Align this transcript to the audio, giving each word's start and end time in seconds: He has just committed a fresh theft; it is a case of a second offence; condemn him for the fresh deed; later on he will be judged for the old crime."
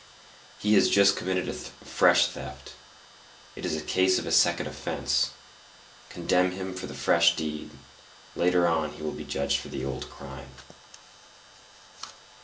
He 0.57 0.73
has 0.73 0.89
just 0.89 1.15
committed 1.15 1.47
a 1.47 1.53
fresh 1.53 2.25
theft; 2.25 2.73
it 3.55 3.67
is 3.67 3.75
a 3.75 3.81
case 3.81 4.17
of 4.17 4.25
a 4.25 4.31
second 4.31 4.65
offence; 4.65 5.29
condemn 6.09 6.53
him 6.53 6.73
for 6.73 6.87
the 6.87 6.95
fresh 6.95 7.35
deed; 7.35 7.69
later 8.35 8.67
on 8.67 8.93
he 8.93 9.03
will 9.03 9.11
be 9.11 9.23
judged 9.25 9.59
for 9.59 9.67
the 9.69 9.85
old 9.85 10.09
crime." 10.09 10.49